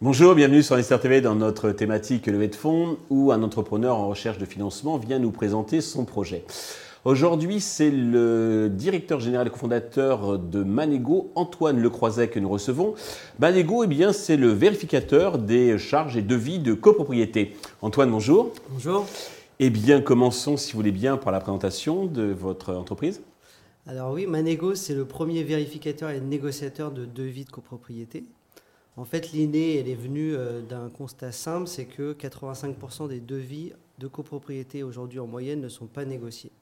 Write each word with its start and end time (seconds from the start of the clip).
Bonjour, 0.00 0.34
bienvenue 0.34 0.62
sur 0.62 0.74
Investir 0.74 1.00
TV 1.00 1.20
dans 1.20 1.34
notre 1.34 1.70
thématique 1.70 2.26
levée 2.26 2.48
de 2.48 2.54
fonds 2.54 2.98
où 3.10 3.32
un 3.32 3.42
entrepreneur 3.42 3.96
en 3.96 4.08
recherche 4.08 4.38
de 4.38 4.44
financement 4.44 4.96
vient 4.96 5.18
nous 5.18 5.30
présenter 5.30 5.80
son 5.80 6.04
projet. 6.04 6.44
Aujourd'hui, 7.04 7.60
c'est 7.60 7.90
le 7.90 8.68
directeur 8.68 9.20
général 9.20 9.46
et 9.46 9.50
cofondateur 9.50 10.38
de 10.38 10.62
Manego, 10.62 11.32
Antoine 11.34 11.80
Lecroiset, 11.80 12.28
que 12.28 12.38
nous 12.38 12.48
recevons. 12.48 12.94
Manego, 13.38 13.84
eh 13.84 13.86
bien, 13.86 14.12
c'est 14.12 14.36
le 14.36 14.48
vérificateur 14.48 15.38
des 15.38 15.78
charges 15.78 16.16
et 16.16 16.22
devis 16.22 16.58
de 16.58 16.74
copropriété. 16.74 17.56
Antoine, 17.80 18.10
bonjour. 18.10 18.52
Bonjour. 18.70 19.06
Eh 19.60 19.70
bien, 19.70 20.00
commençons, 20.00 20.56
si 20.56 20.70
vous 20.70 20.78
voulez 20.78 20.92
bien, 20.92 21.16
par 21.16 21.32
la 21.32 21.40
présentation 21.40 22.06
de 22.06 22.22
votre 22.22 22.72
entreprise. 22.72 23.22
Alors 23.88 24.12
oui, 24.12 24.24
Manego, 24.24 24.76
c'est 24.76 24.94
le 24.94 25.04
premier 25.04 25.42
vérificateur 25.42 26.10
et 26.10 26.20
négociateur 26.20 26.92
de 26.92 27.04
devis 27.04 27.44
de 27.44 27.50
copropriété. 27.50 28.22
En 28.96 29.04
fait, 29.04 29.32
l'idée, 29.32 29.78
elle 29.80 29.88
est 29.88 29.96
venue 29.96 30.32
euh, 30.32 30.60
d'un 30.62 30.88
constat 30.90 31.32
simple, 31.32 31.66
c'est 31.66 31.86
que 31.86 32.12
85% 32.12 33.08
des 33.08 33.18
devis 33.18 33.72
de 33.98 34.06
copropriété 34.06 34.84
aujourd'hui 34.84 35.18
en 35.18 35.26
moyenne 35.26 35.60
ne 35.60 35.68
sont 35.68 35.86
pas 35.86 36.04
négociés. 36.04 36.52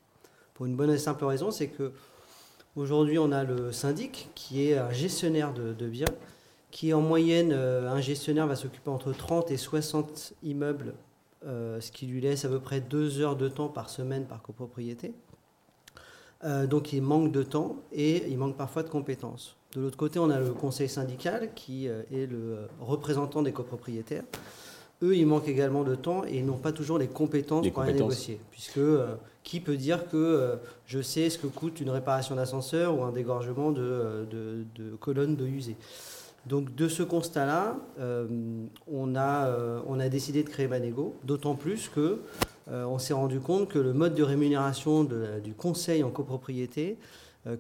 Pour 0.54 0.64
une 0.64 0.74
bonne 0.74 0.90
et 0.90 0.96
simple 0.96 1.26
raison, 1.26 1.50
c'est 1.50 1.68
que 1.68 1.92
aujourd'hui 2.76 3.18
on 3.18 3.30
a 3.30 3.44
le 3.44 3.72
syndic 3.72 4.30
qui 4.34 4.66
est 4.66 4.78
un 4.78 4.90
gestionnaire 4.90 5.52
de, 5.52 5.86
biens, 5.86 6.06
qui 6.70 6.94
en 6.94 7.02
moyenne, 7.02 7.52
euh, 7.52 7.90
un 7.90 8.00
gestionnaire 8.00 8.46
va 8.46 8.56
s'occuper 8.56 8.88
entre 8.88 9.12
30 9.12 9.50
et 9.50 9.58
60 9.58 10.32
immeubles, 10.42 10.94
ce 11.46 11.90
qui 11.92 12.06
lui 12.06 12.20
laisse 12.20 12.44
à 12.44 12.48
peu 12.48 12.60
près 12.60 12.80
deux 12.80 13.20
heures 13.20 13.36
de 13.36 13.48
temps 13.48 13.68
par 13.68 13.88
semaine 13.88 14.24
par 14.24 14.42
copropriété. 14.42 15.14
Euh, 16.44 16.66
donc 16.66 16.92
il 16.92 17.02
manque 17.02 17.32
de 17.32 17.42
temps 17.42 17.76
et 17.92 18.28
il 18.28 18.36
manque 18.36 18.56
parfois 18.56 18.82
de 18.82 18.88
compétences. 18.88 19.56
De 19.74 19.80
l'autre 19.80 19.96
côté, 19.96 20.18
on 20.18 20.30
a 20.30 20.38
le 20.38 20.52
conseil 20.52 20.88
syndical 20.88 21.50
qui 21.54 21.86
est 21.86 22.30
le 22.30 22.68
représentant 22.80 23.42
des 23.42 23.52
copropriétaires 23.52 24.24
eux, 25.02 25.16
ils 25.16 25.26
manquent 25.26 25.48
également 25.48 25.84
de 25.84 25.94
temps 25.94 26.24
et 26.24 26.38
ils 26.38 26.46
n'ont 26.46 26.56
pas 26.56 26.72
toujours 26.72 26.98
les 26.98 27.08
compétences 27.08 27.68
pour 27.68 27.82
aller 27.82 27.92
négocier. 27.92 28.40
Puisque 28.50 28.78
euh, 28.78 29.14
qui 29.42 29.60
peut 29.60 29.76
dire 29.76 30.08
que 30.08 30.16
euh, 30.16 30.56
je 30.86 31.00
sais 31.02 31.28
ce 31.28 31.38
que 31.38 31.46
coûte 31.46 31.80
une 31.80 31.90
réparation 31.90 32.34
d'ascenseur 32.34 32.98
ou 32.98 33.02
un 33.02 33.12
dégorgement 33.12 33.72
de, 33.72 33.82
euh, 33.82 34.64
de, 34.74 34.96
colonnes 34.96 35.36
de 35.36 35.46
usées 35.46 35.76
Donc 36.46 36.74
de 36.74 36.88
ce 36.88 37.02
constat-là, 37.02 37.76
on, 38.86 39.16
a, 39.16 39.50
on 39.86 39.98
a 39.98 40.08
décidé 40.08 40.42
de 40.44 40.48
créer 40.48 40.68
Manego, 40.68 41.14
d'autant 41.24 41.56
plus 41.56 41.88
que 41.88 42.20
on 42.68 42.98
s'est 42.98 43.14
rendu 43.14 43.40
compte 43.40 43.68
que 43.68 43.78
le 43.78 43.92
mode 43.92 44.14
de 44.14 44.22
rémunération 44.22 45.04
du 45.42 45.54
conseil 45.54 46.04
en 46.04 46.10
copropriété, 46.10 46.98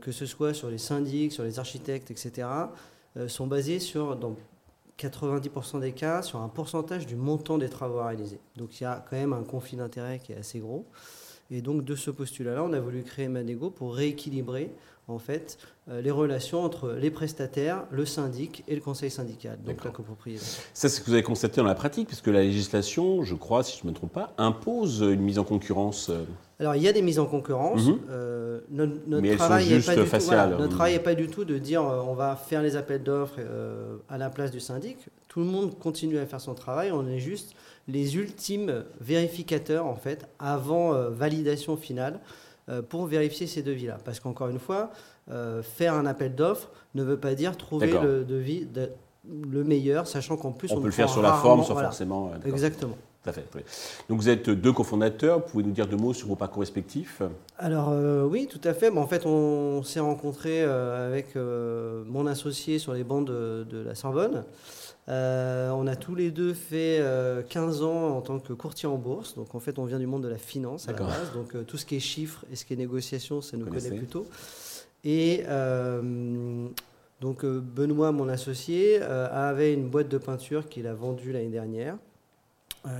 que 0.00 0.12
ce 0.12 0.24
soit 0.24 0.54
sur 0.54 0.70
les 0.70 0.78
syndics, 0.78 1.32
sur 1.32 1.42
les 1.42 1.58
architectes, 1.58 2.10
etc., 2.10 2.48
sont 3.26 3.46
basés 3.48 3.80
sur, 3.80 4.14
dans 4.14 4.36
90% 4.98 5.80
des 5.80 5.92
cas 5.92 6.22
sur 6.22 6.40
un 6.40 6.48
pourcentage 6.48 7.06
du 7.06 7.16
montant 7.16 7.58
des 7.58 7.68
travaux 7.68 7.98
à 7.98 8.08
réaliser. 8.08 8.38
Donc 8.56 8.80
il 8.80 8.84
y 8.84 8.86
a 8.86 9.04
quand 9.08 9.16
même 9.16 9.32
un 9.32 9.42
conflit 9.42 9.76
d'intérêts 9.76 10.18
qui 10.18 10.32
est 10.32 10.36
assez 10.36 10.58
gros. 10.58 10.86
Et 11.50 11.60
donc 11.60 11.84
de 11.84 11.94
ce 11.94 12.10
postulat-là, 12.10 12.64
on 12.64 12.72
a 12.72 12.80
voulu 12.80 13.02
créer 13.02 13.28
Manego 13.28 13.70
pour 13.70 13.94
rééquilibrer 13.94 14.70
en 15.08 15.18
fait 15.18 15.58
euh, 15.88 16.00
les 16.00 16.10
relations 16.10 16.64
entre 16.64 16.90
les 16.92 17.10
prestataires, 17.10 17.84
le 17.90 18.04
syndic 18.04 18.64
et 18.66 18.74
le 18.74 18.80
conseil 18.80 19.10
syndical, 19.10 19.56
donc 19.64 19.84
la 19.84 19.90
copropriété. 19.90 20.44
Ça, 20.44 20.88
c'est 20.88 20.88
ce 20.88 21.00
que 21.00 21.06
vous 21.06 21.12
avez 21.12 21.22
constaté 21.22 21.60
dans 21.60 21.66
la 21.66 21.76
pratique, 21.76 22.08
puisque 22.08 22.26
la 22.26 22.42
législation, 22.42 23.22
je 23.22 23.34
crois, 23.36 23.62
si 23.62 23.78
je 23.78 23.84
ne 23.84 23.90
me 23.90 23.94
trompe 23.94 24.12
pas, 24.12 24.34
impose 24.36 25.00
une 25.02 25.20
mise 25.20 25.38
en 25.38 25.44
concurrence. 25.44 26.10
Euh. 26.10 26.24
Alors, 26.58 26.74
il 26.74 26.82
y 26.82 26.88
a 26.88 26.92
des 26.92 27.02
mises 27.02 27.20
en 27.20 27.26
concurrence. 27.26 27.86
Mhm. 27.86 28.00
Euh, 28.10 28.60
notre, 28.70 29.36
travail 29.36 29.68
n'est 29.68 29.80
pas, 29.80 29.94
du 29.94 30.02
tout, 30.02 30.58
notre 30.58 30.68
travail 30.68 31.02
pas 31.02 31.14
du 31.14 31.28
tout 31.28 31.44
de 31.44 31.58
dire 31.58 31.82
on 31.82 32.14
va 32.14 32.34
faire 32.34 32.62
les 32.62 32.74
appels 32.74 33.02
d'offres 33.02 33.38
à 34.08 34.18
la 34.18 34.30
place 34.30 34.50
du 34.50 34.58
syndic. 34.58 34.96
Tout 35.28 35.40
le 35.40 35.46
monde 35.46 35.78
continue 35.78 36.18
à 36.18 36.26
faire 36.26 36.40
son 36.40 36.54
travail. 36.54 36.90
On 36.90 37.06
est 37.06 37.20
juste 37.20 37.54
les 37.86 38.16
ultimes 38.16 38.84
vérificateurs, 39.00 39.86
en 39.86 39.96
fait, 39.96 40.26
avant 40.38 40.94
validation 41.10 41.76
finale 41.76 42.18
pour 42.88 43.06
vérifier 43.06 43.46
ces 43.46 43.62
devis-là. 43.62 43.98
Parce 44.04 44.20
qu'encore 44.20 44.48
une 44.48 44.58
fois, 44.58 44.90
euh, 45.28 45.60
faire 45.60 45.94
un 45.94 46.06
appel 46.06 46.36
d'offres 46.36 46.70
ne 46.94 47.02
veut 47.02 47.18
pas 47.18 47.34
dire 47.34 47.56
trouver 47.56 47.90
le 47.90 48.24
devis 48.24 48.68
le 49.28 49.64
meilleur, 49.64 50.06
sachant 50.06 50.36
qu'en 50.36 50.52
plus 50.52 50.70
on, 50.70 50.76
peut 50.76 50.86
le 50.86 50.92
faire 50.92 51.08
sur 51.08 51.20
la 51.20 51.32
forme, 51.32 51.64
sans 51.64 51.74
forcément. 51.74 52.30
Euh, 52.32 52.48
Exactement. 52.48 52.96
Tout 53.24 53.30
à 53.30 53.32
fait. 53.32 53.44
Donc 54.08 54.20
vous 54.20 54.28
êtes 54.28 54.48
deux 54.48 54.72
cofondateurs. 54.72 55.44
Pouvez 55.44 55.64
nous 55.64 55.72
dire 55.72 55.88
deux 55.88 55.96
mots 55.96 56.14
sur 56.14 56.28
vos 56.28 56.36
parcours 56.36 56.60
respectifs? 56.60 57.22
Alors 57.58 57.92
oui, 58.30 58.46
tout 58.46 58.60
à 58.62 58.72
fait. 58.72 58.96
en 58.96 59.06
fait, 59.08 59.26
on 59.26 59.82
s'est 59.82 59.98
rencontrés 59.98 60.62
avec 60.62 61.34
mon 61.34 62.28
associé 62.28 62.78
sur 62.78 62.92
les 62.92 63.02
bancs 63.02 63.26
de 63.26 63.84
la 63.84 63.96
Sorbonne. 63.96 64.44
Euh, 65.08 65.70
on 65.70 65.86
a 65.86 65.94
tous 65.94 66.16
les 66.16 66.32
deux 66.32 66.52
fait 66.52 66.98
15 67.48 67.80
euh, 67.80 67.84
ans 67.84 68.16
en 68.16 68.20
tant 68.22 68.40
que 68.40 68.52
courtier 68.52 68.88
en 68.88 68.96
bourse. 68.96 69.34
Donc 69.36 69.54
en 69.54 69.60
fait, 69.60 69.78
on 69.78 69.84
vient 69.84 69.98
du 69.98 70.06
monde 70.06 70.24
de 70.24 70.28
la 70.28 70.38
finance 70.38 70.88
à 70.88 70.92
la 70.92 70.98
base. 70.98 71.32
Donc 71.32 71.54
euh, 71.54 71.62
tout 71.62 71.76
ce 71.76 71.86
qui 71.86 71.96
est 71.96 72.00
chiffres 72.00 72.44
et 72.52 72.56
ce 72.56 72.64
qui 72.64 72.72
est 72.72 72.76
négociation, 72.76 73.40
ça 73.40 73.56
nous 73.56 73.66
connaît 73.66 73.90
plutôt. 73.90 74.26
Et 75.04 75.44
donc 77.20 77.46
Benoît, 77.46 78.12
mon 78.12 78.28
associé, 78.28 79.00
avait 79.02 79.72
une 79.72 79.88
boîte 79.88 80.08
de 80.08 80.18
peinture 80.18 80.68
qu'il 80.68 80.86
a 80.86 80.94
vendue 80.94 81.32
l'année 81.32 81.48
dernière. 81.48 81.96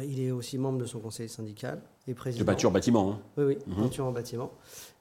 il 0.05 0.21
est 0.21 0.31
aussi 0.31 0.59
membre 0.59 0.79
de 0.79 0.87
son 0.87 1.01
conseil 1.01 1.29
syndical 1.29 1.81
et 2.07 2.15
président. 2.15 2.45
De 2.45 2.47
peinture 2.47 2.71
bâtiment. 2.71 3.11
Hein. 3.11 3.19
Oui, 3.37 3.45
oui, 3.45 3.59
mhm. 3.67 3.83
peinture 3.83 4.07
en 4.07 4.13
bâtiment. 4.13 4.53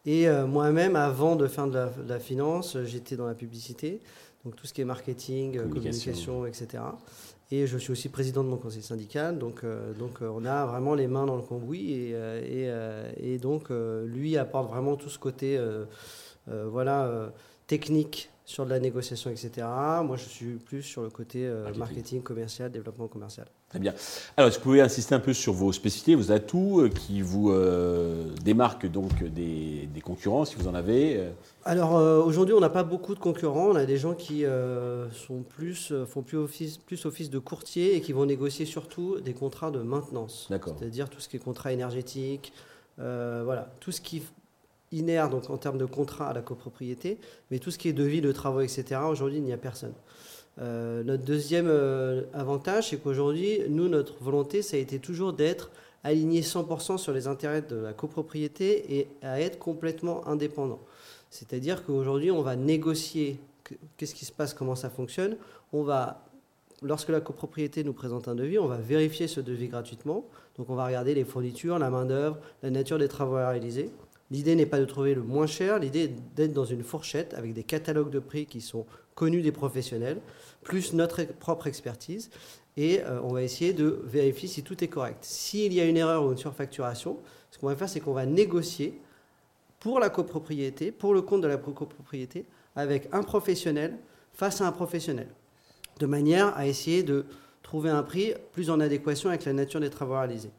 Et 0.08 0.28
moi-même, 0.48 0.96
avant 0.96 1.36
de 1.36 1.48
faire 1.48 1.68
de 1.68 1.80
la 2.08 2.20
finance, 2.20 2.78
j'étais 2.86 3.16
dans 3.16 3.28
la 3.28 3.36
publicité 3.36 4.02
donc 4.46 4.56
tout 4.56 4.68
ce 4.68 4.74
qui 4.74 4.82
est 4.82 4.86
marketing, 4.86 5.58
euh, 5.58 5.68
communication, 5.68 6.46
etc. 6.46 6.84
Et 7.52 7.68
je 7.68 7.78
suis 7.78 7.92
aussi 7.92 8.10
président 8.10 8.44
de 8.44 8.50
mon 8.50 8.58
conseil 8.58 8.84
syndical, 8.84 9.38
donc, 9.38 9.64
euh, 9.64 9.94
donc 9.94 10.22
euh, 10.22 10.30
on 10.34 10.46
a 10.46 10.66
vraiment 10.66 10.94
les 10.94 11.08
mains 11.08 11.26
dans 11.26 11.36
le 11.36 11.42
cambouis 11.42 11.92
et, 11.92 12.12
et, 12.12 12.72
et 13.18 13.38
donc 13.40 13.70
lui 13.70 14.38
apporte 14.38 14.70
vraiment 14.70 14.96
tout 14.96 15.10
ce 15.10 15.20
côté 15.20 15.60
voilà, 16.48 17.32
technique 17.68 18.30
sur 18.46 18.66
de 18.66 18.70
la 18.70 18.80
négociation, 18.80 19.32
etc. 19.32 19.68
Moi, 20.04 20.18
je 20.18 20.26
suis 20.26 20.54
plus 20.54 20.84
sur 20.84 21.02
le 21.02 21.10
côté 21.10 21.52
marketing 21.78 22.22
commercial, 22.22 22.72
développement 22.72 23.08
commercial. 23.08 23.48
Très 23.70 23.80
bien. 23.80 23.94
Alors, 24.38 24.52
que 24.52 24.56
vous 24.56 24.62
pouvez 24.62 24.82
insister 24.82 25.16
un 25.16 25.20
peu 25.20 25.34
sur 25.34 25.52
vos 25.52 25.74
spécificités, 25.74 26.16
vos 26.16 26.32
atouts 26.32 26.82
euh, 26.82 26.90
qui 26.90 27.22
vous 27.22 27.52
euh, 27.52 28.30
démarquent 28.44 28.86
donc 28.86 29.24
des, 29.24 29.90
concurrents, 30.04 30.46
si 30.46 30.56
vous 30.56 30.68
en 30.68 30.76
avez 30.76 31.18
euh 31.18 31.30
Alors, 31.66 31.94
aujourd'hui, 32.26 32.54
on 32.54 32.60
n'a 32.60 32.70
pas 32.70 32.84
beaucoup 32.84 33.16
de 33.16 33.20
concurrents. 33.20 33.70
On 33.70 33.76
a 33.76 33.86
des 33.86 33.98
gens 33.98 34.14
qui 34.14 34.46
sont 35.12 35.42
plus, 35.42 35.94
font 36.08 36.22
plus 36.22 36.38
office, 36.38 36.78
plus 36.78 37.06
office 37.06 37.30
de 37.30 37.40
courtier 37.40 37.96
et 37.96 38.02
qui 38.02 38.14
vont 38.14 38.26
négocier 38.26 38.66
surtout 38.66 39.20
des 39.20 39.34
contrats 39.34 39.72
de 39.72 39.80
maintenance. 39.80 40.48
C'est-à-dire 40.50 41.10
tout 41.10 41.20
ce 41.20 41.28
qui 41.28 41.38
est 41.38 41.40
contrat 41.40 41.74
énergétique, 41.74 42.54
voilà, 42.98 43.74
tout 43.80 43.92
ce 43.92 44.02
qui 44.02 44.22
inère 44.92 45.30
donc 45.30 45.50
en 45.50 45.58
termes 45.58 45.78
de 45.78 45.86
contrat 45.86 46.30
à 46.30 46.34
la 46.34 46.42
copropriété, 46.42 47.18
mais 47.52 47.60
tout 47.60 47.72
ce 47.72 47.78
qui 47.78 47.90
est 47.90 47.94
devis 47.94 48.22
de 48.22 48.32
travaux, 48.32 48.62
etc. 48.62 49.02
Aujourd'hui, 49.10 49.38
il 49.38 49.44
n'y 49.44 49.54
a 49.54 49.58
personne. 49.58 49.94
Euh, 50.62 51.04
notre 51.04 51.24
deuxième 51.24 51.68
euh, 51.68 52.24
avantage, 52.34 52.90
c'est 52.90 52.98
qu'aujourd'hui, 52.98 53.60
nous, 53.70 53.90
notre 53.90 54.16
volonté, 54.24 54.62
ça 54.62 54.78
a 54.78 54.80
été 54.80 55.00
toujours 55.00 55.34
d'être 55.34 55.70
aligné 56.04 56.42
100% 56.42 56.98
sur 56.98 57.12
les 57.14 57.28
intérêts 57.28 57.64
de 57.64 57.76
la 57.76 57.94
copropriété 57.94 59.00
et 59.00 59.08
à 59.22 59.42
être 59.42 59.60
complètement 59.60 60.26
indépendant. 60.28 60.80
C'est-à-dire 61.30 61.84
qu'aujourd'hui, 61.84 62.32
on 62.32 62.42
va 62.42 62.56
négocier 62.56 63.40
qu'est-ce 63.98 64.16
qui 64.16 64.26
se 64.26 64.32
passe, 64.32 64.54
comment 64.54 64.76
ça 64.76 64.90
fonctionne. 64.90 65.36
On 65.74 65.84
va, 65.84 66.24
lorsque 66.82 67.10
la 67.10 67.20
copropriété 67.20 67.84
nous 67.84 67.94
présente 67.94 68.28
un 68.28 68.36
devis, 68.36 68.60
on 68.60 68.68
va 68.68 68.78
vérifier 68.78 69.28
ce 69.28 69.42
devis 69.42 69.68
gratuitement. 69.68 70.26
Donc 70.58 70.70
on 70.70 70.76
va 70.76 70.86
regarder 70.86 71.16
les 71.16 71.26
fournitures, 71.26 71.80
la 71.80 71.90
main-d'œuvre, 71.90 72.38
la 72.64 72.70
nature 72.70 73.00
des 73.00 73.08
travaux 73.08 73.36
à 73.36 73.50
réaliser. 73.50 73.90
L'idée 74.32 74.56
n'est 74.56 74.66
pas 74.66 74.80
de 74.80 74.86
trouver 74.86 75.14
le 75.14 75.22
moins 75.22 75.46
cher, 75.46 75.78
l'idée 75.78 76.04
est 76.06 76.36
d'être 76.36 76.54
dans 76.54 76.66
une 76.66 76.84
fourchette 76.84 77.34
avec 77.36 77.54
des 77.54 77.64
catalogues 77.64 78.10
de 78.10 78.20
prix 78.20 78.46
qui 78.48 78.60
sont 78.60 78.86
connus 79.14 79.42
des 79.42 79.52
professionnels, 79.52 80.20
plus 80.64 80.94
notre 80.94 81.24
propre 81.24 81.68
expertise. 81.68 82.32
Et 82.78 83.02
euh, 83.02 83.22
on 83.24 83.34
va 83.34 83.44
essayer 83.44 83.72
de 83.72 84.02
vérifier 84.04 84.50
si 84.50 84.64
tout 84.64 84.84
est 84.84 84.88
correct. 84.88 85.20
S'il 85.22 85.74
y 85.74 85.80
a 85.80 85.86
une 85.86 85.96
erreur 85.96 86.26
ou 86.26 86.32
une 86.32 86.38
surfacturation, 86.38 87.18
ce 87.52 87.58
qu'on 87.58 87.68
va 87.68 87.76
faire, 87.76 87.88
c'est 87.88 88.02
qu'on 88.02 88.14
va 88.14 88.26
négocier 88.26 89.00
pour 89.80 90.00
la 90.00 90.10
copropriété, 90.10 90.92
pour 90.92 91.14
le 91.14 91.22
compte 91.22 91.42
de 91.42 91.48
la 91.48 91.58
copropriété, 91.58 92.46
avec 92.76 93.08
un 93.14 93.24
professionnel 93.24 93.98
face 94.34 94.60
à 94.60 94.68
un 94.68 94.72
professionnel, 94.72 95.28
de 96.00 96.06
manière 96.06 96.56
à 96.58 96.68
essayer 96.68 97.04
de 97.04 97.26
trouver 97.64 97.90
un 97.90 98.04
prix 98.04 98.34
plus 98.52 98.70
en 98.70 98.80
adéquation 98.80 99.30
avec 99.30 99.46
la 99.46 99.54
nature 99.54 99.80
des 99.80 99.90
travaux 99.90 100.16
réalisés. 100.16 100.52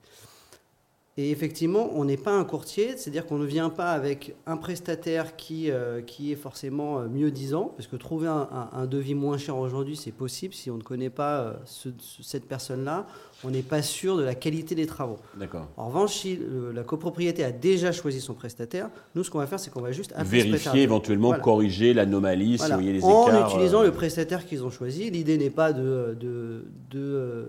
Et 1.19 1.31
effectivement, 1.31 1.89
on 1.95 2.05
n'est 2.05 2.19
pas 2.19 2.33
un 2.37 2.45
courtier, 2.45 2.99
c'est-à-dire 2.99 3.25
qu'on 3.25 3.39
ne 3.39 3.47
vient 3.47 3.71
pas 3.71 3.93
avec 3.93 4.35
un 4.45 4.59
prestataire 4.59 5.35
qui, 5.35 5.71
euh, 5.71 6.03
qui 6.03 6.31
est 6.31 6.37
forcément 6.37 6.99
euh, 6.99 7.09
mieux 7.09 7.31
disant, 7.31 7.73
parce 7.75 7.87
que 7.87 7.97
trouver 7.97 8.29
un, 8.29 8.47
un- 8.53 8.69
un 8.75 8.85
devis 8.85 9.15
moins 9.15 9.39
cher 9.39 9.57
aujourd'hui, 9.57 9.97
c'est 9.97 10.13
possible. 10.13 10.53
Si 10.53 10.71
on 10.71 10.77
ne 10.77 10.83
connaît 10.83 11.09
pas 11.09 11.41
euh, 11.41 11.53
ce- 11.65 11.89
ce- 11.99 12.23
cette 12.23 12.45
personne-là, 12.47 13.07
on 13.45 13.51
n'est 13.51 13.63
pas 13.63 13.81
sûr 13.81 14.19
de 14.19 14.25
la 14.25 14.35
qualité 14.35 14.75
des 14.75 14.85
travaux. 14.85 15.17
D'accord. 15.39 15.67
En 15.79 15.89
revanche, 15.89 16.13
si 16.17 16.39
la 16.75 16.83
copropriété 16.83 17.45
a 17.45 17.51
déjà 17.53 17.93
choisi 17.93 18.21
son 18.21 18.35
prestataire, 18.35 18.91
nous, 19.15 19.25
ce 19.25 19.31
qu'on 19.31 19.39
va 19.39 19.47
faire, 19.47 19.59
c'est 19.61 19.71
qu'on 19.71 19.81
va 19.81 19.93
juste 19.93 20.13
Vérifier, 20.19 20.83
éventuellement 20.83 21.29
Voilà. 21.29 21.43
corriger 21.43 21.95
l'anomalie 21.95 22.57
Voilà. 22.59 22.77
les 22.77 23.03
en 23.03 23.27
écarts. 23.29 23.49
utilisant 23.55 23.81
euh, 23.81 23.87
le 23.87 23.93
prestataire 23.93 24.45
qu'ils 24.45 24.65
ont 24.65 24.71
choisi. 24.71 25.11
L'idée 25.11 25.39
n'est 25.39 25.49
pas 25.49 25.73
de, 25.73 26.15
de, 26.21 26.67
de, 26.91 27.49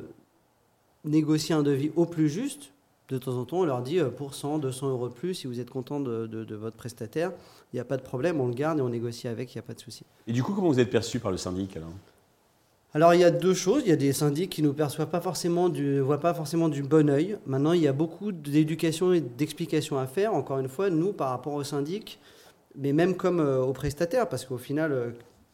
négocier 1.03 1.53
un 1.53 1.63
devis 1.63 1.91
au 1.97 2.05
plus 2.05 2.29
juste. 2.29 2.71
De 3.09 3.17
temps 3.17 3.37
en 3.37 3.45
temps, 3.45 3.59
on 3.59 3.65
leur 3.65 3.81
dit 3.81 3.99
euh, 3.99 4.09
pour 4.09 4.33
100, 4.33 4.59
200 4.59 4.89
euros 4.89 5.07
de 5.07 5.13
plus, 5.13 5.33
si 5.33 5.47
vous 5.47 5.59
êtes 5.61 5.69
content 5.69 5.99
de, 6.01 6.27
de- 6.27 6.43
de 6.43 6.55
votre 6.55 6.75
prestataire, 6.75 7.31
il 7.71 7.77
n'y 7.77 7.79
a 7.79 7.85
pas 7.85 7.95
de 7.97 8.01
problème, 8.01 8.41
on 8.41 8.47
le 8.47 8.53
garde 8.53 8.79
et 8.79 8.81
on 8.81 8.89
négocie 8.89 9.27
avec, 9.29 9.53
il 9.53 9.57
n'y 9.57 9.59
a 9.59 9.63
pas 9.63 9.73
de 9.73 9.79
souci. 9.79 10.03
Et 10.27 10.33
du 10.33 10.43
coup, 10.43 10.53
comment 10.53 10.67
vous 10.67 10.79
êtes 10.79 10.89
perçu 10.89 11.19
par 11.19 11.31
le 11.31 11.37
syndic 11.37 11.77
alors? 11.77 11.91
Alors 12.93 13.13
il 13.13 13.19
y 13.19 13.23
a 13.23 13.31
deux 13.31 13.53
choses. 13.53 13.83
Il 13.85 13.89
y 13.89 13.93
a 13.93 13.97
des 13.97 14.11
syndics 14.13 14.49
qui 14.49 14.61
ne 14.61 14.67
nous 14.67 14.73
perçoivent 14.73 15.09
pas 15.09 15.21
forcément 15.21 15.69
du, 15.69 15.99
voient 15.99 16.19
pas 16.19 16.33
forcément 16.33 16.67
du 16.67 16.81
bon 16.83 17.09
œil. 17.09 17.37
Maintenant, 17.45 17.73
il 17.73 17.81
y 17.81 17.87
a 17.87 17.93
beaucoup 17.93 18.31
d'éducation 18.31 19.13
et 19.13 19.21
d'explication 19.21 19.99
à 19.99 20.07
faire. 20.07 20.33
Encore 20.33 20.57
une 20.59 20.69
fois, 20.69 20.89
nous, 20.89 21.13
par 21.13 21.29
rapport 21.29 21.53
aux 21.53 21.63
syndics, 21.63 22.19
mais 22.75 22.93
même 22.93 23.15
comme 23.15 23.39
euh, 23.39 23.61
aux 23.61 23.73
prestataires, 23.73 24.27
parce 24.27 24.45
qu'au 24.45 24.57
final, 24.57 24.91
euh, 24.93 25.09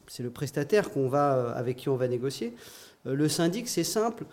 c'est 0.08 0.24
le 0.24 0.30
prestataire 0.30 0.90
qu'on 0.92 1.08
va, 1.10 1.36
euh, 1.36 1.54
avec 1.56 1.78
qui 1.78 1.90
on 1.90 1.96
va 1.98 2.08
négocier. 2.08 2.54
Le 3.06 3.28
syndic, 3.28 3.68
c'est 3.68 3.84
simple. 3.84 4.24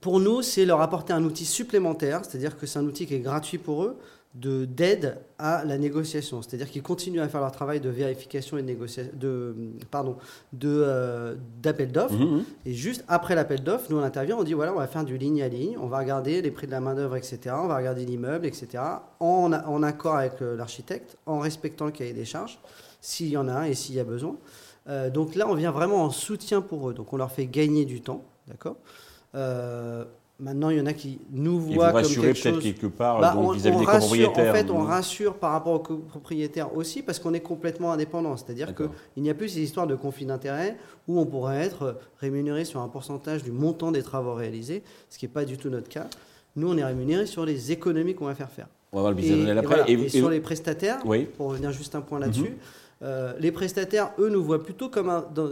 Pour 0.00 0.20
nous, 0.20 0.42
c'est 0.42 0.64
leur 0.64 0.80
apporter 0.80 1.12
un 1.12 1.24
outil 1.24 1.44
supplémentaire, 1.44 2.24
c'est-à-dire 2.24 2.56
que 2.56 2.66
c'est 2.66 2.78
un 2.78 2.86
outil 2.86 3.06
qui 3.06 3.14
est 3.14 3.20
gratuit 3.20 3.58
pour 3.58 3.84
eux, 3.84 3.98
de 4.34 4.64
d'aide 4.64 5.18
à 5.38 5.62
la 5.64 5.76
négociation. 5.76 6.40
C'est-à-dire 6.40 6.70
qu'ils 6.70 6.82
continuent 6.82 7.20
à 7.20 7.28
faire 7.28 7.40
leur 7.40 7.52
travail 7.52 7.80
de 7.80 7.90
vérification 7.90 8.56
et 8.56 8.62
de 8.62 8.66
négociation, 8.66 9.12
de, 9.14 9.54
pardon, 9.90 10.16
de, 10.54 10.68
euh, 10.70 11.34
d'appel 11.62 11.92
d'offres. 11.92 12.14
Mhm, 12.14 12.36
mhm. 12.36 12.44
Et 12.64 12.72
juste 12.72 13.04
après 13.08 13.34
l'appel 13.34 13.62
d'offres, 13.62 13.86
nous 13.90 13.98
on 13.98 14.02
intervient, 14.02 14.36
on 14.36 14.42
dit 14.42 14.54
voilà, 14.54 14.72
on 14.72 14.78
va 14.78 14.86
faire 14.86 15.04
du 15.04 15.18
ligne 15.18 15.42
à 15.42 15.48
ligne, 15.48 15.76
on 15.78 15.86
va 15.86 15.98
regarder 15.98 16.40
les 16.40 16.50
prix 16.50 16.66
de 16.66 16.72
la 16.72 16.80
main-d'œuvre, 16.80 17.16
etc. 17.16 17.54
On 17.58 17.66
va 17.66 17.76
regarder 17.76 18.06
l'immeuble, 18.06 18.46
etc. 18.46 18.82
En, 19.20 19.52
en 19.52 19.82
accord 19.82 20.16
avec 20.16 20.40
euh, 20.40 20.56
l'architecte, 20.56 21.18
en 21.26 21.38
respectant 21.38 21.84
le 21.84 21.92
cahier 21.92 22.14
des 22.14 22.24
charges, 22.24 22.58
s'il 23.02 23.28
y 23.28 23.36
en 23.36 23.48
a 23.48 23.52
un 23.52 23.64
et 23.64 23.74
s'il 23.74 23.96
y 23.96 24.00
a 24.00 24.04
besoin. 24.04 24.36
Euh, 24.88 25.10
donc 25.10 25.34
là, 25.34 25.46
on 25.48 25.54
vient 25.54 25.70
vraiment 25.70 26.04
en 26.04 26.10
soutien 26.10 26.62
pour 26.62 26.88
eux. 26.88 26.94
Donc 26.94 27.12
on 27.12 27.16
leur 27.16 27.30
fait 27.30 27.46
gagner 27.46 27.84
du 27.84 28.00
temps, 28.00 28.24
d'accord? 28.48 28.76
Euh, 29.34 30.04
Maintenant, 30.40 30.70
il 30.70 30.78
y 30.78 30.80
en 30.80 30.86
a 30.86 30.92
qui 30.92 31.20
nous 31.30 31.52
Et 31.54 31.58
vous 31.60 31.72
voient 31.74 31.92
comme 31.92 32.02
quelque 32.02 32.20
peut-être 32.20 32.36
chose. 32.54 32.62
quelque 32.64 32.86
part 32.88 33.20
Bah, 33.20 33.32
donc, 33.34 33.44
on, 33.44 33.50
vis-à-vis 33.52 33.76
on 33.76 33.80
des 33.80 33.86
rassure, 33.86 34.08
copropriétaires. 34.32 34.50
en 34.52 34.56
fait, 34.56 34.70
on 34.72 34.78
Mhm. 34.80 34.86
rassure 34.88 35.34
par 35.36 35.52
rapport 35.52 35.74
aux 35.74 35.78
copropriétaires 35.78 36.76
aussi 36.76 37.02
parce 37.02 37.20
qu'on 37.20 37.32
est 37.32 37.40
complètement 37.40 37.92
indépendant. 37.92 38.36
C'est-à-dire 38.36 38.66
D'accord. 38.68 38.88
qu'il 39.14 39.22
n'y 39.22 39.30
a 39.30 39.34
plus 39.34 39.50
ces 39.50 39.60
histoires 39.60 39.86
de 39.86 39.94
conflit 39.94 40.26
d'intérêts 40.26 40.76
où 41.06 41.20
on 41.20 41.26
pourrait 41.26 41.58
être 41.60 41.96
rémunéré 42.18 42.64
sur 42.64 42.80
un 42.80 42.88
pourcentage 42.88 43.44
du 43.44 43.52
montant 43.52 43.92
des 43.92 44.02
travaux 44.02 44.34
réalisés, 44.34 44.82
ce 45.10 45.18
qui 45.18 45.26
n'est 45.26 45.32
pas 45.32 45.44
du 45.44 45.58
tout 45.58 45.68
notre 45.70 45.88
cas. 45.88 46.08
Nous, 46.56 46.68
on 46.68 46.76
est 46.76 46.84
rémunéré 46.84 47.26
sur 47.26 47.44
les 47.46 47.70
économies 47.70 48.16
qu'on 48.16 48.26
va 48.26 48.34
faire 48.34 48.50
faire. 48.50 48.66
On 48.90 48.96
va 48.96 49.02
voir 49.02 49.12
le 49.12 49.18
Et, 49.18 49.20
business 49.22 49.38
model 49.38 49.56
et 49.56 49.60
après. 49.60 49.76
voilà. 49.76 49.90
Et 49.90 49.92
Et 49.92 50.04
et 50.06 50.08
sur 50.08 50.28
les 50.28 50.40
prestataires, 50.40 50.98
Oui. 51.04 51.28
pour 51.36 51.50
revenir 51.50 51.70
juste 51.70 51.94
un 51.94 52.00
point 52.00 52.18
là-dessus, 52.18 52.56
euh, 53.02 53.32
les 53.38 53.52
prestataires, 53.52 54.10
eux, 54.18 54.28
nous 54.28 54.42
voient 54.42 54.64
plutôt 54.64 54.88
comme 54.88 55.08
un- 55.08 55.24
dans- 55.32 55.50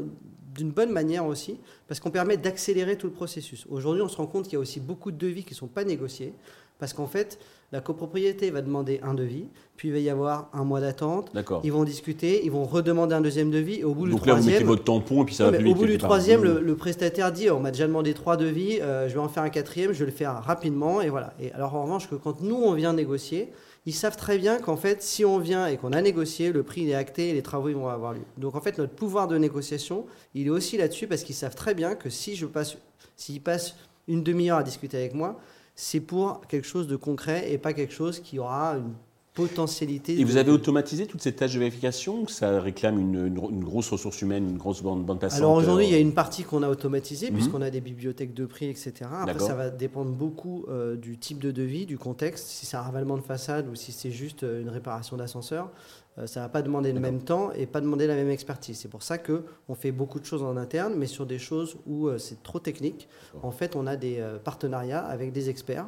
d'une 0.61 0.71
bonne 0.71 0.93
manière 0.93 1.25
aussi, 1.27 1.59
parce 1.89 2.01
qu'on 2.01 2.11
permet 2.11 2.37
d'accélérer 2.37 2.97
tout 2.97 3.07
le 3.07 3.12
processus. 3.12 3.67
Aujourd'hui, 3.71 4.03
on 4.03 4.09
se 4.09 4.17
rend 4.17 4.27
compte 4.27 4.45
qu'il 4.45 4.55
y 4.55 4.57
a 4.57 4.61
aussi 4.61 4.79
beaucoup 4.79 5.11
de 5.11 5.17
devis 5.17 5.43
qui 5.45 5.55
ne 5.55 5.57
sont 5.57 5.67
pas 5.69 5.85
négociés, 5.85 6.35
parce 6.79 6.93
qu'en 6.93 7.07
fait, 7.07 7.39
la 7.73 7.81
copropriété 7.81 8.51
va 8.51 8.61
demander 8.62 9.01
un 9.03 9.15
devis, 9.15 9.47
puis 9.77 9.89
il 9.89 9.93
va 9.93 10.01
y 10.01 10.11
avoir 10.11 10.51
un 10.53 10.65
mois 10.65 10.81
d'attente, 10.81 11.31
D'accord. 11.33 11.61
ils 11.65 11.73
vont 11.73 11.85
discuter, 11.85 12.45
ils 12.45 12.51
vont 12.51 12.65
redemander 12.65 13.15
un 13.15 13.21
deuxième 13.23 13.51
devis, 13.51 13.81
et 13.81 13.85
au 13.85 13.95
bout 13.95 14.09
Donc 14.09 14.23
du 14.23 14.29
là, 14.29 14.35
vous 14.35 14.41
mettez 14.41 14.51
troisième... 14.51 14.67
votre 14.67 14.85
tampon 14.85 15.23
et 15.23 15.25
puis 15.25 15.35
ça 15.35 15.45
Non, 15.45 15.51
va 15.51 15.57
mais 15.59 15.62
plus 15.65 15.71
au 15.71 15.75
bout 15.75 15.87
du 15.87 15.99
troisième, 15.99 16.43
le, 16.43 16.61
le 16.61 16.77
prestataire 16.77 17.33
dit 17.33 17.49
on 17.51 17.61
m'a 17.61 17.71
déjà 17.71 17.87
demandé 17.87 18.12
trois 18.12 18.37
devis, 18.37 18.81
euh, 18.81 19.09
je 19.09 19.15
vais 19.15 19.21
en 19.21 19.29
faire 19.29 19.43
un 19.45 19.51
quatrième, 19.51 19.93
je 19.93 20.01
vais 20.01 20.11
le 20.11 20.17
faire 20.17 20.43
rapidement 20.43 21.01
et 21.01 21.09
voilà. 21.09 21.33
Et 21.41 21.53
alors 21.53 21.75
en 21.75 21.85
revanche 21.85 22.09
que 22.11 22.17
quand 22.17 22.41
nous 22.43 22.57
on 22.57 22.73
vient 22.75 22.93
négocier, 22.93 23.49
ils 23.87 23.94
savent 23.94 24.17
très 24.17 24.38
bien 24.38 24.59
qu'en 24.59 24.77
fait 24.77 25.03
si 25.03 25.25
on 25.25 25.38
vient 25.38 25.67
et 25.67 25.77
qu'on 25.77 25.93
a 25.93 26.03
négocié, 26.03 26.53
le 26.53 26.62
prix 26.62 26.91
est 26.91 26.94
acté 26.94 27.31
et 27.31 27.32
les 27.32 27.43
travaux 27.43 27.73
vont 27.73 27.88
avoir 27.88 28.12
lieu. 28.12 28.25
Donc 28.37 28.55
en 28.55 28.61
fait 28.61 28.79
notre 28.79 28.94
pouvoir 28.94 29.29
de 29.29 29.38
négociation, 29.38 30.06
il 30.35 30.47
est 30.47 30.50
aussi 30.50 30.77
là-dessus 30.77 31.06
parce 31.06 31.23
qu'ils 31.23 31.35
savent 31.35 31.55
très 31.55 31.75
bien 31.75 31.94
que 31.94 32.11
si 32.11 32.37
je 32.37 32.47
passe, 32.47 32.77
s'ils 33.17 33.43
passent 33.43 33.77
une 34.09 34.23
demi-heure 34.23 34.59
à 34.59 34.62
discuter 34.62 34.97
avec 34.97 35.15
moi, 35.15 35.41
c'est 35.75 36.00
pour 36.00 36.47
quelque 36.47 36.67
chose 36.67 36.87
de 36.88 36.97
concret 36.97 37.50
et 37.50 37.59
pas 37.59 37.73
quelque 37.73 37.94
chose 37.94 38.21
qui 38.21 38.38
aura 38.38 38.77
une 38.77 38.93
potentialité. 39.35 40.19
Et 40.19 40.25
vous 40.25 40.37
avez 40.37 40.50
automatisé 40.50 41.06
toutes 41.06 41.23
ces 41.23 41.32
tâches 41.32 41.55
de 41.55 41.59
vérification 41.59 42.27
ça 42.29 42.61
réclame 42.61 42.99
une, 42.99 43.27
une- 43.27 43.37
une 43.50 43.65
grosse 43.65 43.91
ressource 43.91 44.21
humaine, 44.23 44.49
une 44.49 44.59
grosse 44.59 44.82
bande, 44.82 45.05
bande 45.05 45.21
passante 45.21 45.38
Alors 45.38 45.55
aujourd'hui, 45.55 45.87
euh, 45.87 45.88
il 45.88 45.93
y 45.93 45.97
a 45.97 45.99
une 46.00 46.15
partie 46.15 46.43
qu'on 46.44 46.62
a 46.62 46.69
automatisée, 46.69 47.29
Mhm. 47.31 47.35
puisqu'on 47.37 47.62
a 47.62 47.71
des 47.71 47.81
bibliothèques 47.81 48.35
de 48.35 48.47
prix, 48.47 48.67
etc. 48.67 48.93
Après, 49.12 49.38
ça 49.38 49.55
va 49.55 49.71
dépendre 49.71 50.11
beaucoup 50.11 50.65
euh, 50.69 50.97
du 50.97 51.17
type 51.19 51.38
de 51.38 51.50
devis, 51.50 51.87
du 51.87 51.97
contexte, 51.99 52.47
si 52.49 52.67
c'est 52.67 52.77
un 52.77 52.82
ravalement 52.82 53.17
de 53.17 53.23
façade 53.23 53.69
ou 53.69 53.75
si 53.75 53.93
c'est 53.93 54.11
juste 54.11 54.43
euh, 54.43 54.61
une 54.62 54.69
réparation 54.69 55.17
d'ascenseur. 55.17 55.71
euh, 56.19 56.26
ça 56.26 56.41
ne 56.41 56.44
va 56.47 56.49
pas 56.49 56.62
demander 56.62 56.93
le 56.93 56.99
même 57.00 57.23
temps 57.23 57.53
et 57.53 57.67
pas 57.67 57.81
demander 57.81 58.06
la 58.09 58.17
même 58.17 58.31
expertise. 58.31 58.79
C'est 58.79 58.88
pour 58.88 59.03
ça 59.05 59.17
qu'on 59.17 59.75
fait 59.75 59.93
beaucoup 59.93 60.19
de 60.19 60.25
choses 60.25 60.43
en 60.43 60.56
interne, 60.56 60.94
mais 60.97 61.06
sur 61.06 61.25
des 61.25 61.38
choses 61.38 61.76
où 61.87 62.09
c'est 62.19 62.43
trop 62.43 62.59
technique. 62.59 63.09
En 63.44 63.53
fait, 63.53 63.76
on 63.76 63.87
a 63.87 63.94
des 63.97 64.21
partenariats 64.44 65.05
avec 65.05 65.33
des 65.33 65.49
experts 65.50 65.87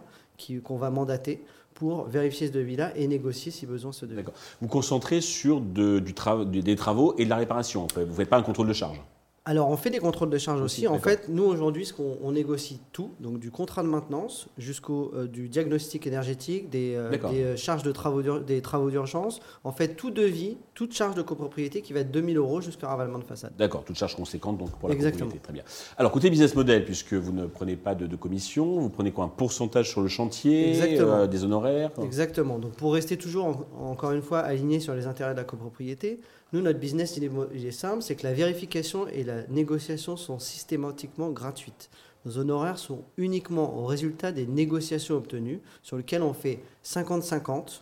qu'on 0.64 0.76
va 0.76 0.90
mandater 0.90 1.44
pour 1.74 2.04
vérifier 2.04 2.46
ce 2.46 2.52
devis-là 2.52 2.92
et 2.96 3.06
négocier 3.06 3.50
si 3.52 3.66
besoin 3.66 3.92
ce 3.92 4.06
devis. 4.06 4.22
Vous 4.60 4.68
concentrez 4.68 5.20
sur 5.20 5.60
des 5.60 6.74
travaux 6.76 7.14
et 7.18 7.24
de 7.24 7.30
la 7.30 7.36
réparation. 7.36 7.86
Vous 7.94 8.00
ne 8.00 8.12
faites 8.12 8.28
pas 8.28 8.38
un 8.38 8.42
contrôle 8.42 8.68
de 8.68 8.72
charge. 8.72 9.00
Alors, 9.44 9.68
on 9.70 9.76
fait 9.76 9.90
des 9.90 9.98
contrôles 9.98 10.30
de 10.30 10.38
charge 10.38 10.60
Aussi, 10.60 10.86
aussi. 10.86 10.88
En 10.88 11.00
fait, 11.00 11.28
nous, 11.28 11.42
aujourd'hui, 11.42 11.84
ce 11.84 11.92
qu'on 11.92 12.16
on 12.22 12.30
négocie 12.30 12.78
tout, 12.92 13.10
donc 13.18 13.40
du 13.40 13.50
contrat 13.50 13.82
de 13.82 13.88
maintenance 13.88 14.46
jusqu'au 14.56 15.10
euh, 15.16 15.26
du 15.26 15.48
diagnostic 15.48 16.06
énergétique, 16.06 16.70
des, 16.70 16.94
euh, 16.94 17.10
des, 17.10 17.42
euh, 17.42 17.56
charges 17.56 17.82
de 17.82 17.90
travaux 17.90 18.22
d'ur- 18.22 18.40
des 18.40 18.62
travaux 18.62 18.88
d'urgence. 18.88 19.40
En 19.64 19.72
fait, 19.72 19.96
tout 19.96 20.12
devis, 20.12 20.58
toute 20.74 20.92
charge 20.94 21.16
de 21.16 21.22
copropriété 21.22 21.82
qui 21.82 21.92
va 21.92 22.00
être 22.00 22.12
2000 22.12 22.36
euros 22.36 22.60
jusqu'à 22.60 22.86
ravalement 22.86 23.18
de 23.18 23.24
façade. 23.24 23.52
D'accord, 23.58 23.82
toute 23.82 23.96
charge 23.96 24.14
conséquente 24.14 24.58
donc 24.58 24.70
pour 24.78 24.88
la 24.88 24.94
Exactement. 24.94 25.32
Très 25.42 25.52
bien. 25.52 25.64
Alors, 25.98 26.12
côté 26.12 26.30
business 26.30 26.54
model, 26.54 26.84
puisque 26.84 27.14
vous 27.14 27.32
ne 27.32 27.46
prenez 27.46 27.74
pas 27.74 27.96
de, 27.96 28.06
de 28.06 28.14
commission, 28.14 28.78
vous 28.78 28.90
prenez 28.90 29.10
quoi 29.10 29.24
Un 29.24 29.28
pourcentage 29.28 29.90
sur 29.90 30.02
le 30.02 30.08
chantier 30.08 30.68
Exactement. 30.68 31.14
euh, 31.14 31.26
Des 31.26 31.42
honoraires 31.42 31.90
Exactement. 32.04 32.60
Donc, 32.60 32.74
pour 32.74 32.94
rester 32.94 33.16
toujours, 33.16 33.46
en- 33.46 33.90
encore 33.90 34.12
une 34.12 34.22
fois, 34.22 34.38
aligné 34.38 34.78
sur 34.78 34.94
les 34.94 35.08
intérêts 35.08 35.32
de 35.32 35.38
la 35.38 35.44
copropriété, 35.44 36.20
nous, 36.52 36.60
notre 36.60 36.78
business, 36.78 37.16
il 37.16 37.66
est, 37.66 37.70
simple, 37.70 38.02
c'est 38.02 38.14
que 38.14 38.24
la 38.24 38.34
vérification 38.34 39.08
et 39.08 39.24
la 39.24 39.46
négociation 39.46 40.16
sont 40.16 40.38
systématiquement 40.38 41.30
gratuites. 41.30 41.88
Nos 42.26 42.38
honoraires 42.38 42.78
sont 42.78 43.04
uniquement 43.16 43.78
au 43.78 43.86
résultat 43.86 44.32
des 44.32 44.46
négociations 44.46 45.16
obtenues, 45.16 45.60
sur 45.82 45.96
lesquelles 45.96 46.22
on 46.22 46.34
fait 46.34 46.60
50-50. 46.84 47.80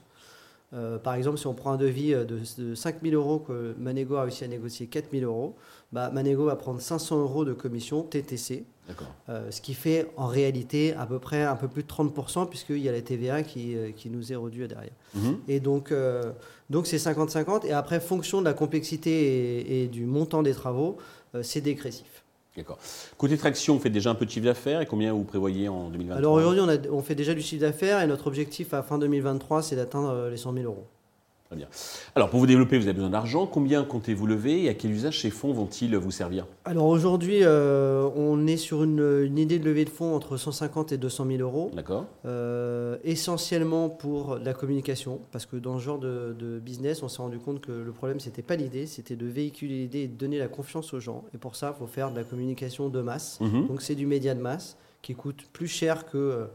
Euh, 0.73 0.99
par 0.99 1.15
exemple, 1.15 1.39
si 1.39 1.49
on 1.49 1.55
prend 1.55 1.73
un 1.73 1.77
devis 1.77 2.15
euh, 2.15 2.25
de, 2.25 2.39
de 2.59 2.75
5 2.77 3.03
000 3.03 3.15
euros 3.17 3.41
que 3.41 3.75
Manego 3.77 4.15
a 4.15 4.23
réussi 4.23 4.45
à 4.45 4.49
négocier 4.49 4.87
4 4.87 5.11
000 5.11 5.25
euros, 5.25 5.57
bah, 5.91 6.11
Manego 6.11 6.45
va 6.45 6.55
prendre 6.55 6.81
500 6.81 7.21
euros 7.21 7.45
de 7.45 7.53
commission 7.53 8.05
TTC. 8.05 8.65
Euh, 9.29 9.51
ce 9.51 9.61
qui 9.61 9.75
fait 9.75 10.07
en 10.17 10.27
réalité 10.27 10.95
à 10.95 11.07
peu 11.07 11.19
près 11.19 11.43
un 11.43 11.57
peu 11.57 11.69
plus 11.69 11.83
de 11.83 11.89
30%, 11.89 12.49
puisqu'il 12.49 12.79
y 12.79 12.89
a 12.89 12.93
la 12.93 13.01
TVA 13.03 13.43
qui, 13.43 13.77
euh, 13.77 13.91
qui 13.91 14.11
nous 14.11 14.33
est 14.33 14.37
réduite 14.37 14.69
derrière. 14.69 14.93
Mhm. 15.15 15.39
Et 15.49 15.61
donc, 15.61 15.93
euh, 15.93 16.33
donc 16.71 16.87
c'est 16.87 16.99
50-50. 16.99 17.65
Et 17.67 17.73
après, 17.73 18.01
fonction 18.01 18.41
de 18.41 18.47
la 18.47 18.55
complexité 18.55 19.11
et, 19.11 19.83
et 19.85 19.87
du 19.89 20.07
montant 20.07 20.43
des 20.43 20.53
travaux, 20.55 20.97
euh, 21.35 21.43
c'est 21.43 21.61
dégressif. 21.61 22.25
D'accord. 22.57 22.79
Côté 23.17 23.37
traction, 23.39 23.75
vous 23.77 23.81
faites 23.81 23.93
déjà 23.93 24.11
un 24.11 24.15
peu 24.17 24.27
de 24.27 24.31
chiffre 24.31 24.45
d'affaires 24.47 24.81
et 24.81 24.87
combien 24.87 25.13
vous 25.13 25.23
prévoyez 25.25 25.69
en 25.69 25.89
2023 25.89 26.17
Alors 26.19 26.33
aujourd'hui, 26.35 26.61
on, 26.61 26.69
a- 26.69 26.91
on 26.93 27.01
fait 27.03 27.15
déjà 27.15 27.33
du 27.33 27.43
chiffre 27.43 27.61
d'affaires 27.61 28.03
et 28.03 28.07
notre 28.09 28.27
objectif 28.27 28.75
à 28.75 28.83
fin 28.83 28.99
2023, 28.99 29.63
c'est 29.63 29.77
d'atteindre 29.77 30.29
les 30.29 30.37
100 30.37 30.53
000 30.55 30.65
euros. 30.65 30.85
Très 31.51 31.57
bien. 31.57 31.67
Alors, 32.15 32.31
pour 32.31 32.39
vous 32.39 32.47
développer, 32.47 32.79
vous 32.79 32.85
avez 32.85 32.93
besoin 32.93 33.11
d'argent. 33.11 33.45
Combien 33.45 33.83
comptez-vous 33.83 34.25
lever 34.25 34.63
et 34.63 34.69
à 34.69 34.75
quel 34.75 34.93
usage 34.93 35.21
ces 35.21 35.31
fonds 35.31 35.53
vont-ils 35.53 35.97
vous 35.97 36.13
servir? 36.13 36.47
Alors 36.65 36.87
aujourd'hui, 36.87 37.41
euh, 37.43 38.09
on 38.15 38.47
est 38.47 38.57
sur 38.57 38.85
une, 38.85 39.25
une 39.25 39.37
idée 39.37 39.59
de 39.59 39.65
levée 39.65 39.85
de 39.85 39.91
fonds 39.91 40.15
entre 40.15 40.37
150 40.37 40.93
et 40.93 40.97
200 40.97 41.27
000 41.27 41.39
euros. 41.41 41.73
D'accord 41.75 42.07
Euh, 42.25 42.99
essentiellement 43.03 43.89
pour 43.89 44.37
la 44.37 44.55
communication, 44.55 45.19
parce 45.33 45.45
que 45.45 45.57
dans 45.57 45.81
ce 45.81 45.83
genre 45.85 45.99
de, 45.99 46.37
de 46.39 46.61
business, 46.61 47.03
on 47.03 47.09
s'est 47.09 47.21
rendu 47.21 47.41
compte 47.41 47.61
que 47.61 47.73
le 47.73 47.91
problème, 47.91 48.21
c'était 48.21 48.43
pas 48.43 48.55
l'idée, 48.55 48.87
c'était 48.87 49.17
de 49.17 49.27
véhiculer 49.27 49.75
l'idée 49.79 50.03
et 50.03 50.07
de 50.09 50.17
donner 50.17 50.39
la 50.39 50.47
confiance 50.47 50.95
aux 50.95 51.01
gens. 51.01 51.25
Et 51.35 51.39
pour 51.39 51.57
ça, 51.57 51.75
il 51.77 51.79
faut 51.81 51.89
faire 51.89 52.13
de 52.13 52.17
la 52.17 52.23
communication 52.23 52.89
de 52.91 53.01
masse. 53.01 53.41
Mhm. 53.41 53.67
Donc 53.67 53.83
c'est 53.83 53.97
du 53.97 54.07
média 54.07 54.37
de 54.37 54.41
masse 54.41 54.77
qui 55.03 55.15
coûte 55.17 55.47
plus 55.53 55.67
cher 55.67 56.07
que 56.07 56.17
euh, 56.19 56.45
Du 56.45 56.47
B2B. 56.47 56.51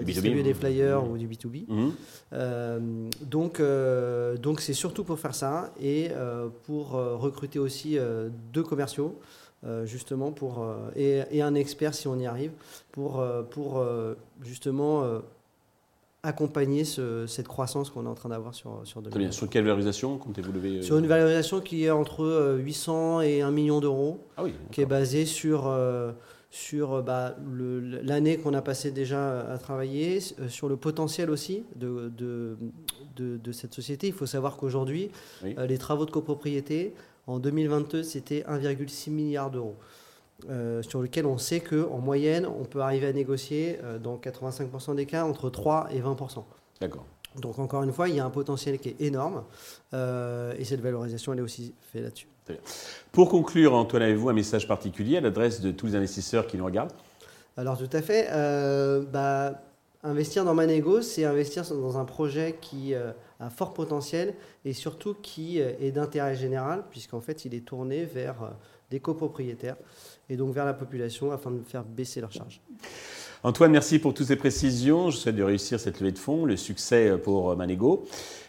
Distribuer 0.00 0.42
des 0.42 0.54
flyers 0.54 1.02
Mhm. 1.02 1.10
ou 1.10 1.18
du 1.18 1.28
B2B. 1.28 1.64
Mhm. 1.68 1.92
Euh, 2.32 2.80
donc 3.22 3.60
euh, 3.60 4.36
donc 4.36 4.60
c'est 4.60 4.72
surtout 4.72 5.04
pour 5.04 5.18
faire 5.18 5.34
ça 5.34 5.72
et 5.80 6.08
euh, 6.12 6.48
pour 6.66 6.96
euh, 6.96 7.16
recruter 7.16 7.58
aussi 7.58 7.98
euh, 7.98 8.28
deux 8.52 8.62
commerciaux. 8.62 9.18
euh, 9.64 9.86
justement 9.86 10.32
pour 10.32 10.60
euh, 10.60 10.90
et, 10.96 11.22
et 11.30 11.40
un 11.40 11.54
expert 11.54 11.94
si 11.94 12.08
on 12.08 12.18
y 12.18 12.26
arrive 12.26 12.50
pour 12.90 13.20
euh, 13.20 13.42
pour 13.42 13.78
euh, 13.78 14.14
justement 14.42 15.04
euh, 15.04 15.20
accompagner 16.24 16.84
cette 16.84 17.48
croissance 17.48 17.90
qu'on 17.90 18.04
est 18.06 18.08
en 18.08 18.14
train 18.14 18.28
d'avoir 18.28 18.54
sur, 18.54 18.80
sur 18.84 19.02
Sur 19.30 19.48
quelle 19.50 19.64
valorisation 19.64 20.18
comptez-vous 20.18 20.52
lever 20.52 20.82
Sur 20.82 20.98
une 20.98 21.06
valorisation 21.08 21.60
qui 21.60 21.84
est 21.84 21.90
entre 21.90 22.56
800 22.60 23.22
et 23.22 23.42
1 23.42 23.50
million 23.50 23.80
d'euros, 23.80 24.20
ah 24.36 24.44
oui, 24.44 24.54
qui 24.70 24.80
est 24.82 24.86
basée 24.86 25.26
sur 25.26 25.66
sur 26.52 26.92
euh, 26.92 27.02
bah, 27.02 27.34
l'année 28.02 28.36
qu'on 28.36 28.52
a 28.52 28.60
passé 28.60 28.92
déjà 28.92 29.40
à 29.50 29.56
travailler, 29.56 30.18
euh, 30.38 30.48
sur 30.48 30.68
le 30.68 30.76
potentiel 30.76 31.30
aussi 31.30 31.64
de, 31.76 32.12
de, 32.16 32.56
de, 33.16 33.52
cette 33.52 33.72
société. 33.72 34.06
Il 34.06 34.12
faut 34.12 34.26
savoir 34.26 34.58
qu'aujourd'hui, 34.58 35.10
euh, 35.44 35.66
les 35.66 35.78
travaux 35.78 36.04
de 36.04 36.10
copropriété, 36.10 36.94
en 37.26 37.38
2022, 37.38 38.02
c'était 38.02 38.42
1,6 38.42 39.10
milliard 39.10 39.50
d'euros. 39.50 39.76
sur 40.82 41.00
lequel 41.00 41.24
on 41.24 41.38
sait 41.38 41.60
qu'en 41.60 41.98
moyenne, 41.98 42.46
on 42.46 42.64
peut 42.64 42.80
arriver 42.80 43.06
à 43.06 43.12
négocier 43.12 43.78
dans 44.02 44.18
85% 44.18 44.96
des 44.96 45.06
cas 45.06 45.24
entre 45.24 45.48
3 45.48 45.88
et 45.92 46.00
20%. 46.00 46.44
D'accord. 46.80 47.06
Donc 47.40 47.58
encore 47.58 47.82
une 47.82 47.92
fois, 47.92 48.08
il 48.08 48.16
y 48.16 48.20
a 48.20 48.24
un 48.24 48.30
potentiel 48.30 48.78
qui 48.78 48.90
est 48.90 49.00
énorme 49.00 49.44
et 49.92 50.64
cette 50.64 50.80
valorisation, 50.80 51.32
elle 51.32 51.40
est 51.40 51.42
aussi 51.42 51.74
faite 51.92 52.02
là-dessus. 52.02 52.26
Pour 53.12 53.28
conclure, 53.28 53.74
Antoine, 53.74 54.02
avez-vous 54.02 54.28
un 54.28 54.34
message 54.34 54.66
particulier 54.66 55.18
à 55.18 55.20
l'adresse 55.20 55.60
de 55.60 55.70
tous 55.70 55.86
les 55.86 55.94
investisseurs 55.94 56.46
qui 56.46 56.56
nous 56.56 56.64
regardent? 56.64 56.92
Alors 57.56 57.78
tout 57.78 57.90
à 57.92 58.02
fait. 58.02 58.28
Euh, 58.30 59.02
bah, 59.02 59.62
investir 60.02 60.44
dans 60.44 60.54
Manego, 60.54 61.02
c'est 61.02 61.24
investir 61.24 61.64
dans 61.68 61.98
un 61.98 62.04
projet 62.04 62.56
qui 62.60 62.94
euh, 62.94 63.12
a 63.40 63.50
fort 63.50 63.74
potentiel 63.74 64.34
et 64.64 64.72
surtout 64.72 65.14
qui 65.14 65.60
euh, 65.60 65.72
est 65.80 65.92
d'intérêt 65.92 66.34
général, 66.34 66.84
puisqu'en 66.90 67.20
fait 67.20 67.44
il 67.44 67.54
est 67.54 67.64
tourné 67.64 68.04
vers 68.04 68.54
des 68.90 69.00
copropriétaires 69.00 69.76
et 70.28 70.36
donc 70.36 70.54
vers 70.54 70.64
la 70.64 70.74
population 70.74 71.30
afin 71.32 71.50
de 71.50 71.62
faire 71.62 71.84
baisser 71.84 72.20
leurs 72.20 72.32
charges. 72.32 72.60
Antoine, 73.44 73.72
merci 73.72 73.98
pour 73.98 74.14
toutes 74.14 74.28
ces 74.28 74.36
précisions. 74.36 75.10
Je 75.10 75.16
souhaite 75.16 75.34
de 75.34 75.42
réussir 75.42 75.80
cette 75.80 75.98
levée 75.98 76.12
de 76.12 76.18
fonds, 76.18 76.44
le 76.44 76.56
succès 76.56 77.18
pour 77.18 77.56
Manego. 77.56 78.04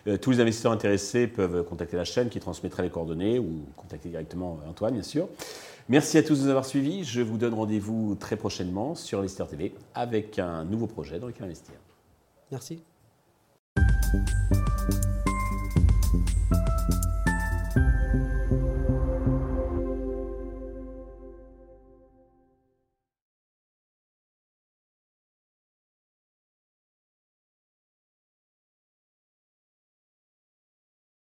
Euh, 0.08 0.18
tous 0.18 0.30
les 0.32 0.40
investisseurs 0.40 0.72
intéressés 0.72 1.26
peuvent 1.26 1.64
contacter 1.64 1.98
la 1.98 2.06
chaîne 2.06 2.30
qui 2.30 2.40
transmettra 2.40 2.84
les 2.84 2.90
coordonnées 2.90 3.40
ou 3.40 3.64
contacter 3.76 4.10
directement 4.10 4.60
Antoine, 4.70 4.94
bien 4.94 5.02
sûr. 5.02 5.28
Merci 5.90 6.20
à 6.20 6.24
tous 6.24 6.40
de 6.40 6.44
nous 6.44 6.50
avoir 6.50 6.66
suivis. 6.66 7.04
Je 7.04 7.22
vous 7.22 7.38
donne 7.38 7.56
rendez-vous 7.56 8.16
très 8.20 8.38
prochainement 8.38 8.94
sur 8.94 9.20
Investir 9.20 9.48
TV 9.48 9.74
avec 9.96 10.38
un 10.38 10.64
nouveau 10.64 10.86
projet 10.86 11.18
dans 11.18 11.28
lequel 11.28 11.46
investir. 11.46 11.76
Merci. 12.52 12.84